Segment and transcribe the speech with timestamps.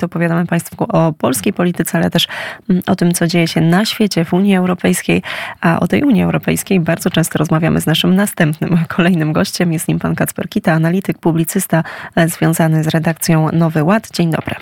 [0.00, 2.28] to opowiadamy Państwu o polskiej polityce, ale też
[2.70, 5.22] mm, o tym, co dzieje się na świecie, w Unii Europejskiej.
[5.60, 9.72] A o tej Unii Europejskiej bardzo często rozmawiamy z naszym następnym, kolejnym gościem.
[9.72, 11.84] Jest nim pan Kacper Kita, analityk, publicysta
[12.16, 14.10] e, związany z redakcją Nowy Ład.
[14.10, 14.54] Dzień dobry.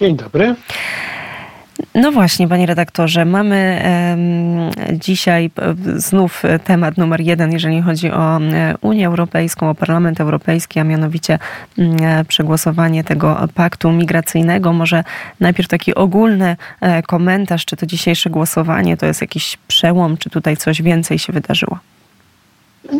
[0.00, 0.54] Dzień dobry.
[1.94, 3.82] No właśnie, panie redaktorze, mamy
[4.92, 5.50] dzisiaj
[5.96, 8.40] znów temat numer jeden, jeżeli chodzi o
[8.80, 11.38] Unię Europejską, o Parlament Europejski, a mianowicie
[12.28, 14.72] przegłosowanie tego paktu migracyjnego.
[14.72, 15.04] Może
[15.40, 20.56] najpierw taki ogólny e, komentarz, czy to dzisiejsze głosowanie to jest jakiś przełom, czy tutaj
[20.56, 21.78] coś więcej się wydarzyło?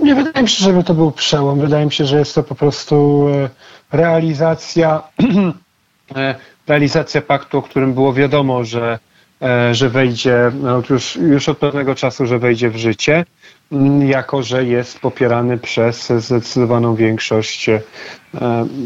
[0.02, 1.60] Nie wydaje mi się, żeby to był przełom.
[1.60, 3.48] Wydaje mi się, że jest to po prostu e,
[3.96, 5.02] realizacja
[6.16, 6.34] e,
[6.66, 8.98] realizacja paktu, o którym było wiadomo, że,
[9.42, 13.24] e, że wejdzie no już, już od pewnego czasu, że wejdzie w życie,
[13.73, 17.80] mm, jako że jest popierany przez zdecydowaną większość e,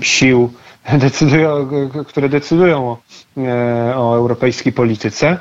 [0.02, 0.52] sił,
[0.98, 1.68] decydują,
[2.06, 2.98] które decydują o,
[3.37, 5.38] e, o europejskiej polityce.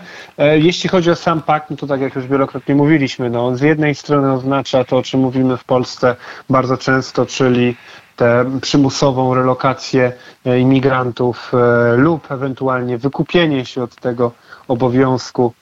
[0.55, 3.61] Jeśli chodzi o sam pakt, no to tak jak już wielokrotnie mówiliśmy, no on z
[3.61, 6.15] jednej strony oznacza to, o czym mówimy w Polsce
[6.49, 7.75] bardzo często, czyli
[8.17, 10.13] tę przymusową relokację
[10.45, 14.31] e, imigrantów e, lub ewentualnie wykupienie się od tego
[14.67, 15.53] obowiązku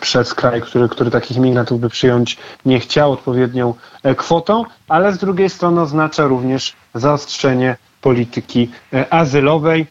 [0.00, 5.18] przez kraj, który, który takich imigrantów by przyjąć nie chciał odpowiednią e, kwotą, ale z
[5.18, 8.70] drugiej strony oznacza również zaostrzenie polityki
[9.10, 9.86] azylowej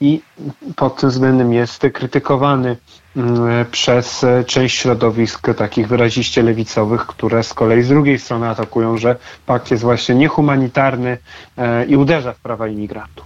[0.00, 0.20] i
[0.76, 2.76] pod tym względem jest krytykowany
[3.16, 9.16] Mm, przez część środowisk takich wyraziście lewicowych, które z kolei z drugiej strony atakują, że
[9.46, 11.18] pakt jest właśnie niehumanitarny
[11.58, 13.24] e, i uderza w prawa imigrantów.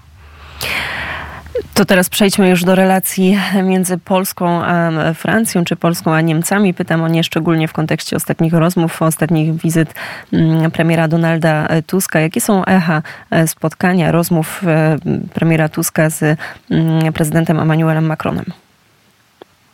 [1.75, 6.75] To teraz przejdźmy już do relacji między Polską a Francją, czy Polską a Niemcami.
[6.75, 9.95] Pytam o nie szczególnie w kontekście ostatnich rozmów, ostatnich wizyt
[10.33, 12.21] mm, premiera Donalda Tuska.
[12.21, 14.97] Jakie są echa e, spotkania, rozmów e,
[15.35, 16.39] premiera Tuska z
[16.71, 18.66] mm, prezydentem Emmanuelem Macronem?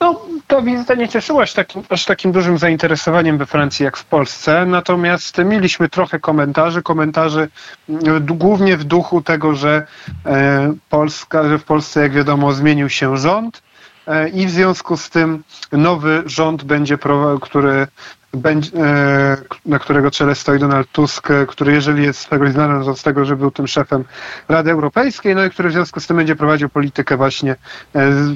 [0.02, 4.04] No, ta wizyta nie cieszyła się takim, aż takim dużym zainteresowaniem we Francji jak w
[4.04, 7.48] Polsce, natomiast mieliśmy trochę komentarzy, komentarzy
[7.88, 9.86] mm, głównie w duchu tego, że
[10.26, 13.62] e, Polska, że w Polsce, jak wiadomo, zmienił się rząd
[14.06, 16.98] e, i w związku z tym nowy rząd będzie,
[17.40, 17.86] który
[18.34, 22.96] E, na którego czele stoi Donald Tusk, e, który jeżeli jest z tego znany, to
[22.96, 24.04] z tego, że był tym szefem
[24.48, 27.56] Rady Europejskiej, no i który w związku z tym będzie prowadził politykę właśnie e,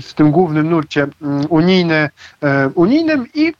[0.02, 2.10] w tym głównym nurcie mm, unijny,
[2.74, 3.54] unijnym i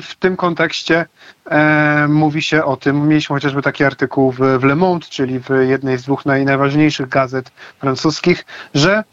[0.00, 1.06] w tym kontekście
[1.50, 5.48] e, mówi się o tym, mieliśmy chociażby taki artykuł w, w Le Monde, czyli w
[5.68, 8.44] jednej z dwóch naj, najważniejszych gazet francuskich,
[8.74, 9.04] że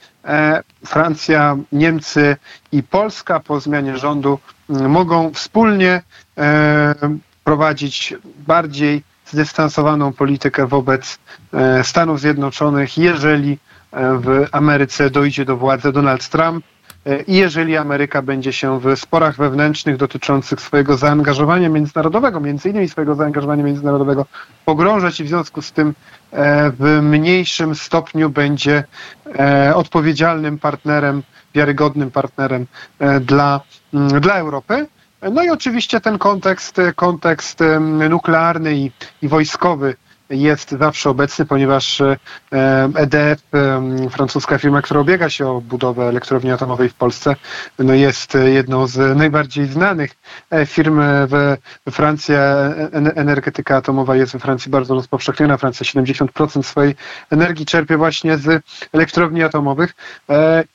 [0.85, 2.37] Francja, Niemcy
[2.71, 4.39] i Polska po zmianie rządu
[4.69, 6.01] mogą wspólnie
[6.37, 6.95] e,
[7.43, 8.13] prowadzić
[8.47, 11.19] bardziej zdystansowaną politykę wobec
[11.53, 13.51] e, Stanów Zjednoczonych, jeżeli
[13.91, 16.65] e, w Ameryce dojdzie do władzy Donald Trump
[17.27, 23.15] i jeżeli Ameryka będzie się w sporach wewnętrznych dotyczących swojego zaangażowania międzynarodowego, między innymi swojego
[23.15, 24.25] zaangażowania międzynarodowego,
[24.65, 25.93] pogrążać i w związku z tym
[26.79, 28.83] w mniejszym stopniu będzie
[29.75, 31.23] odpowiedzialnym partnerem,
[31.55, 32.65] wiarygodnym partnerem
[33.21, 33.61] dla
[33.93, 34.87] dla Europy.
[35.31, 37.59] No i oczywiście ten kontekst, kontekst
[38.09, 39.95] nuklearny i, i wojskowy
[40.29, 42.01] jest zawsze obecny, ponieważ
[42.95, 47.35] EDF, e francuska firma, która obiega się o budowę elektrowni atomowej w Polsce,
[47.79, 50.11] no jest jedną z najbardziej znanych
[50.51, 51.57] e, firm we,
[51.91, 52.33] Francji.
[52.35, 55.57] E, energetyka atomowa jest we Francji bardzo rozpowszechniona.
[55.57, 56.95] Francja 70% swojej
[57.29, 58.63] energii czerpie właśnie z
[58.93, 59.93] elektrowni atomowych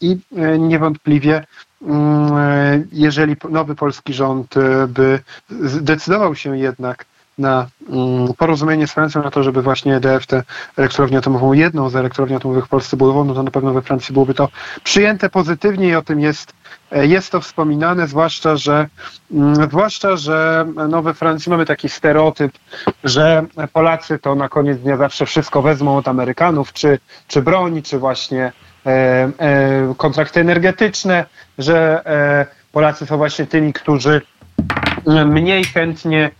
[0.00, 0.18] i
[0.58, 1.44] niewątpliwie
[1.82, 5.20] Mm, e, jeżeli nowy polski rząd e, by
[5.50, 7.04] zdecydował się jednak
[7.38, 10.42] na mm, porozumienie z Francją na to, żeby właśnie EDF tę
[10.76, 14.12] elektrownię atomową, jedną z elektrowni atomowych w Polsce budował, no to na pewno we Francji
[14.12, 14.48] byłoby to
[14.84, 16.52] przyjęte pozytywnie i o tym jest,
[16.90, 18.88] e, jest to wspominane, zwłaszcza, że
[19.32, 22.52] mm, zwłaszcza, że no we Francji mamy taki stereotyp,
[23.04, 27.98] że Polacy to na koniec dnia zawsze wszystko wezmą od Amerykanów, czy, czy broni, czy
[27.98, 28.52] właśnie
[28.88, 31.24] E, e, kontrakty energetyczne,
[31.58, 34.22] że e, Polacy są właśnie tymi, którzy
[35.26, 36.30] mniej chętnie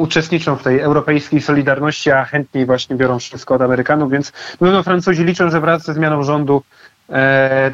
[0.00, 5.24] uczestniczą w tej europejskiej solidarności, a chętniej właśnie biorą wszystko od Amerykanów, więc no, Francuzi
[5.24, 6.62] liczą, że wraz ze zmianą rządu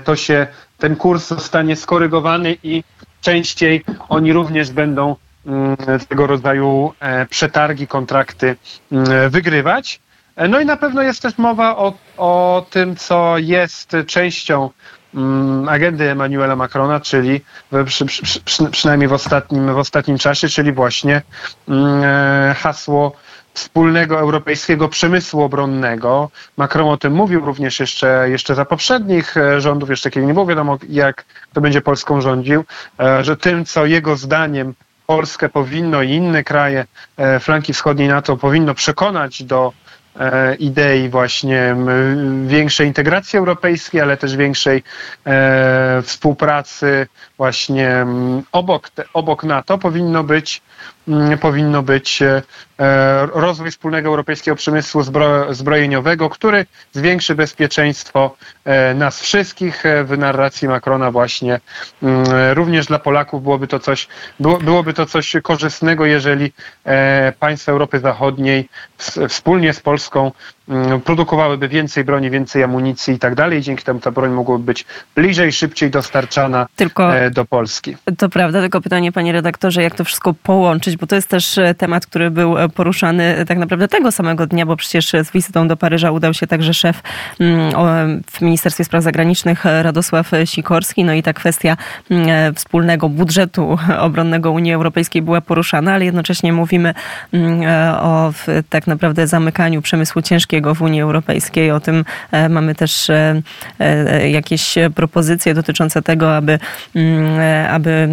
[0.04, 0.46] to się
[0.78, 2.84] ten kurs zostanie skorygowany i
[3.20, 5.16] częściej oni również będą
[5.46, 5.76] mm,
[6.08, 6.92] tego rodzaju
[7.30, 8.56] przetargi, kontrakty
[8.92, 10.00] mm, wygrywać.
[10.48, 14.70] No i na pewno jest też mowa o, o tym, co jest częścią
[15.68, 17.40] agendy Emmanuela Macrona, czyli
[17.84, 21.22] przy, przy, przy, przynajmniej w ostatnim, w ostatnim czasie, czyli właśnie
[21.68, 23.12] mm, hasło
[23.54, 26.30] wspólnego europejskiego przemysłu obronnego.
[26.56, 30.78] Macron o tym mówił również jeszcze, jeszcze za poprzednich rządów, jeszcze kiedy nie było wiadomo,
[30.88, 32.64] jak to będzie Polską rządził,
[33.20, 34.74] że tym, co jego zdaniem
[35.06, 36.86] Polskę powinno i inne kraje
[37.40, 39.88] flanki wschodniej NATO powinno przekonać do E,
[40.58, 41.76] idei właśnie
[42.46, 44.82] większej integracji europejskiej, ale też większej
[45.26, 47.06] e, współpracy
[47.38, 48.06] właśnie
[48.52, 50.62] obok, obok NATO powinno być
[51.08, 52.43] Mm, powinno być e,
[52.79, 55.02] e, rozwój wspólnego europejskiego przemysłu
[55.50, 59.85] zbrojeniowego, który zwiększy bezpieczeństwo e, nas wszystkich.
[60.05, 61.61] W narracji Macrona właśnie
[62.02, 62.25] mm,
[62.55, 64.08] również dla Polaków byłoby to coś,
[64.40, 66.52] byłoby to coś korzystnego, jeżeli
[67.40, 68.69] państwa Europy Zachodniej
[69.29, 70.32] wspólnie z Polską
[70.69, 73.62] mm, produkowałyby więcej broni, więcej amunicji i tak dalej.
[73.62, 77.96] Dzięki temu ta broń mogłaby być bliżej, szybciej dostarczana tylko, do Polski.
[78.19, 81.75] To prawda, tylko pytanie, panie redaktorze, jak to wszystko połączyć, bo to jest też e,
[81.75, 85.69] temat, który był e, poruszany e, tak naprawdę tego samego dnia, bo przecież z wizytą
[85.69, 87.02] do Paryża udał się także szef
[87.40, 91.04] mm, w Ministerstwie Spraw Zagranicznych Radosław Sikorski.
[91.04, 91.76] No i ta kwestia
[92.10, 96.94] mm, wspólnego budżetu obronnego Unii Europejskiej była poruszana, ale jednocześnie mówimy
[97.32, 97.60] mm,
[98.00, 98.32] o
[98.69, 101.70] tak naprawdę zamykaniu przemysłu ciężkiego w Unii Europejskiej.
[101.70, 102.04] O tym
[102.48, 103.10] mamy też
[104.28, 106.58] jakieś propozycje dotyczące tego, aby,
[107.70, 108.08] aby,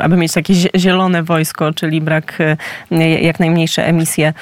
[0.00, 2.38] aby mieć takie zielone wojsko, czyli brak
[2.90, 4.32] e, jak najmniejsze emisje.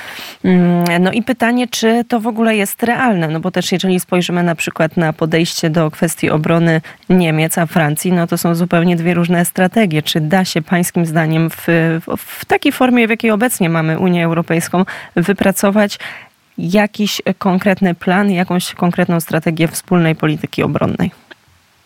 [0.45, 3.29] Mm, no i pytanie, czy to w ogóle jest realne?
[3.29, 8.13] No bo też jeżeli spojrzymy na przykład na podejście do kwestii obrony Niemiec, a Francji,
[8.13, 10.03] no to są zupełnie dwie różne strategie.
[10.03, 11.67] Czy da się pańskim zdaniem w,
[12.19, 14.85] w takiej formie, w jakiej obecnie mamy Unię Europejską,
[15.17, 15.99] wypracować
[16.59, 21.11] jakiś konkretny plan, jakąś konkretną strategię wspólnej polityki obronnej?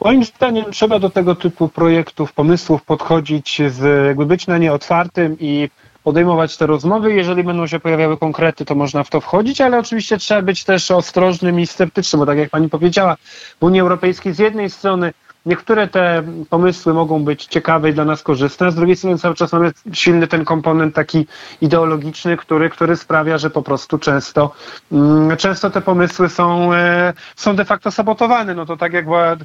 [0.04, 5.36] Moim zdaniem trzeba do tego typu projektów, pomysłów podchodzić z, jakby być na nie otwartym
[5.40, 5.68] i
[6.04, 7.14] podejmować te rozmowy.
[7.14, 10.90] Jeżeli będą się pojawiały konkrety, to można w to wchodzić, ale oczywiście trzeba być też
[10.90, 13.16] ostrożnym i sceptycznym, bo tak jak pani powiedziała,
[13.60, 15.12] w Unii Europejskiej z jednej strony
[15.46, 19.52] Niektóre te pomysły mogą być ciekawe i dla nas korzystne, z drugiej strony cały czas
[19.52, 21.26] mamy silny ten komponent taki
[21.60, 24.54] ideologiczny, który, który sprawia, że po prostu często,
[24.92, 28.54] mm, często te pomysły są, e, są de facto sabotowane.
[28.54, 29.36] No to tak jak, była,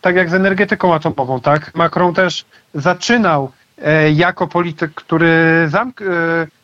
[0.00, 1.74] tak jak z energetyką atomową, tak?
[1.74, 2.44] Macron też
[2.74, 3.50] zaczynał
[3.82, 6.04] e, jako polityk, który zamk, e,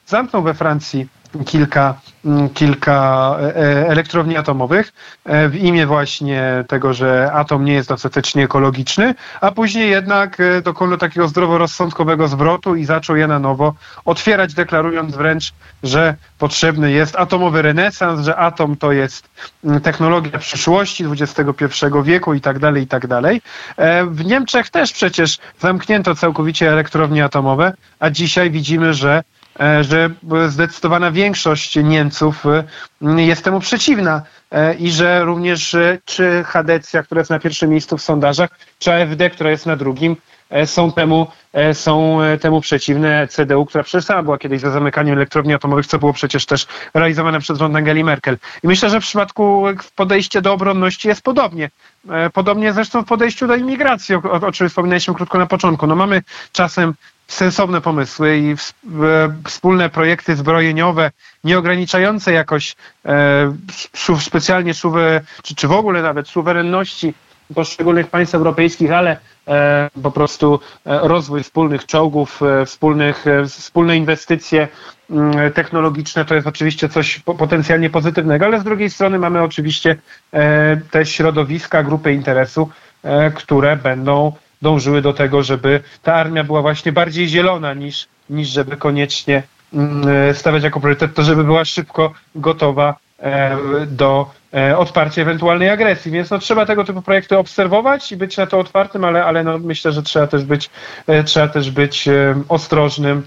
[0.06, 1.08] zamknął we Francji
[1.42, 1.94] kilka,
[2.24, 4.92] mm, kilka e, e, elektrowni atomowych
[5.24, 10.98] e, w imię właśnie tego, że atom nie jest dostatecznie ekologiczny, a później jednak dokonał
[10.98, 15.52] takiego zdroworozsądkowego zwrotu i zaczął je na nowo otwierać, deklarując wręcz,
[15.82, 19.28] że potrzebny jest atomowy renesans, że atom to jest
[19.64, 21.46] mm, technologia przyszłości XXI
[22.04, 23.42] wieku i tak dalej, i tak dalej.
[24.06, 29.22] W Niemczech też przecież zamknięto całkowicie elektrownie atomowe, a dzisiaj widzimy, że
[29.80, 30.10] że
[30.48, 32.64] zdecydowana większość Niemców e,
[33.22, 38.02] jest temu przeciwna e, i że również czy Hadecja, która jest na pierwszym miejscu w
[38.02, 40.16] sondażach, czy AfD, która jest na drugim,
[40.64, 41.26] są temu,
[41.72, 43.28] są temu przeciwne.
[43.28, 47.40] CDU, która przecież sama była kiedyś za zamykaniem elektrowni atomowych, co było przecież też realizowane
[47.40, 48.38] przez rząd Angeli Merkel.
[48.62, 49.64] I myślę, że w przypadku
[49.96, 51.70] podejścia do obronności jest podobnie.
[52.32, 55.86] Podobnie zresztą w podejściu do imigracji, o, o czym wspominaliśmy krótko na początku.
[55.86, 56.22] No mamy
[56.52, 56.94] czasem
[57.28, 58.56] sensowne pomysły i
[59.46, 61.10] wspólne projekty zbrojeniowe,
[61.44, 62.76] nie ograniczające jakoś
[63.06, 63.54] e,
[64.20, 67.14] specjalnie suwe, czy, czy w ogóle nawet suwerenności
[67.54, 69.16] poszczególnych państw europejskich, ale
[69.48, 74.68] e, po prostu e, rozwój wspólnych czołgów, e, wspólnych, e, wspólne inwestycje
[75.10, 79.96] mm, technologiczne to jest oczywiście coś potencjalnie pozytywnego, ale z drugiej strony mamy oczywiście
[80.32, 82.70] e, te środowiska, grupy interesu,
[83.34, 84.32] które będą
[84.64, 89.42] dążyły do tego, żeby ta armia była właśnie bardziej zielona niż, niż żeby koniecznie
[89.74, 93.56] mm, stawiać jako priorytet to, żeby była szybko gotowa e,
[93.86, 96.10] do e, odparcia ewentualnej agresji.
[96.12, 99.58] Więc no, trzeba tego typu projekty obserwować i być na to otwartym, ale, ale no,
[99.58, 100.70] myślę, że trzeba też być,
[101.06, 102.08] e, trzeba też być
[102.48, 103.26] ostrożnym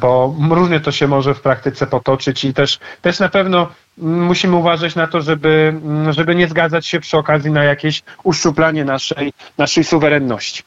[0.00, 4.94] bo różnie to się może w praktyce potoczyć i też, też na pewno musimy uważać
[4.94, 10.62] na to, żeby, żeby nie zgadzać się przy okazji na jakieś uszczuplanie naszej, naszej suwerenności.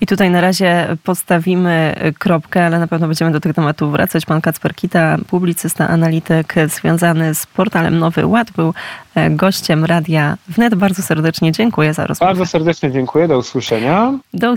[0.00, 4.26] I tutaj na razie postawimy kropkę, ale na pewno będziemy do tych tematów wracać.
[4.26, 8.74] Pan Kacper Kita, publicysta, analityk związany z portalem Nowy Ład, był
[9.14, 10.74] e, gościem Radia Wnet.
[10.74, 12.30] Bardzo serdecznie dziękuję za rozmowę.
[12.34, 13.28] Bardzo serdecznie dziękuję.
[13.28, 14.18] Do usłyszenia.
[14.34, 14.54] Do